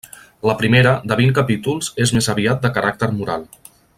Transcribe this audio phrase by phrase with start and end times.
[0.49, 3.49] La primera, de vint capítols, és més aviat de caràcter moral.